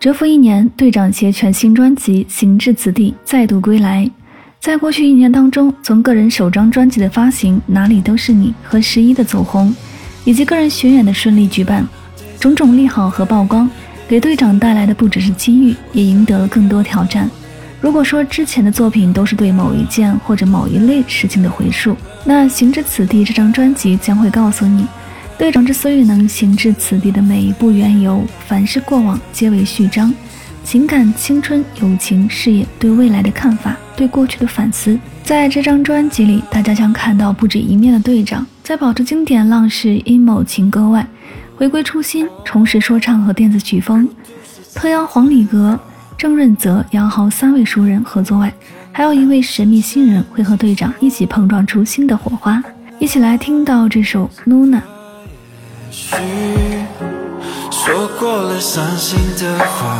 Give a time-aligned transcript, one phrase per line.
[0.00, 4.10] 蛰伏一年，队长携全新专辑《行至此地》再度归来。
[4.58, 9.76] 在过去一年当中，从个人首张专辑的发行《哪里都是你》和十一的走红，
[10.24, 11.86] 以及个人巡演的顺利举办，
[12.38, 13.68] 种种利好和曝光，
[14.08, 17.30] 给队长带来的不只是机遇，也赢得了更多挑战。
[17.82, 21.94] 如果说之前的作品都是对某一件或者某一类事情的回溯，
[22.24, 24.86] 那《行至此地》这张专辑将会告诉你。
[25.40, 30.12] 队长之所以能行至此地的每一步缘由，凡是过往皆为序章，
[30.62, 41.06] 情感、青春、友情、事业，对未来的看法，对过去的反思，在这张专辑里，大家将看到不止一面的队长，在保持经典浪式 emo 情歌外，
[41.56, 44.06] 回归初心，重拾说唱和电子曲风，
[44.74, 45.80] 特邀黄礼格、
[46.18, 48.52] 郑润泽、杨豪三位熟人合作外，
[48.92, 52.62] 还有一位神秘新人会和队长一起碰撞出新的火花，
[52.98, 54.82] 一起来听到这首 Luna。
[55.90, 56.14] 也许
[57.72, 59.98] 说过了伤心的话，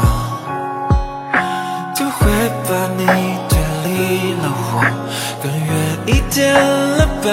[1.97, 2.31] 就会
[2.63, 3.05] 把你
[3.49, 3.91] 推离
[4.35, 4.79] 了我
[5.43, 5.69] 更远
[6.07, 7.27] 一点了吧？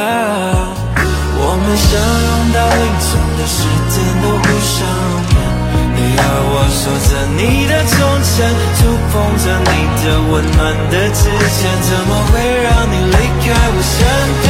[1.38, 3.62] 我们相拥到凌晨的时
[3.94, 4.74] 间都不想
[5.30, 5.38] 念，
[5.94, 8.82] 你要我说着你的从前，触
[9.14, 9.72] 碰着你
[10.02, 14.02] 的温暖的指尖，怎么会让你离开我身
[14.42, 14.48] 边？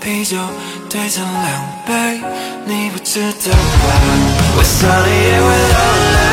[0.00, 0.36] 啤酒
[0.90, 1.46] 兑成两
[1.86, 2.20] 杯，
[2.64, 3.56] 你不知道吧？
[4.56, 5.78] 我想你也会流
[6.12, 6.27] 泪。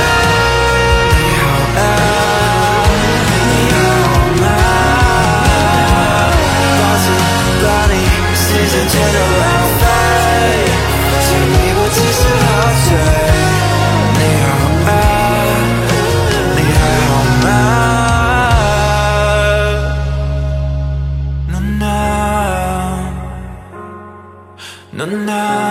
[25.05, 25.64] the night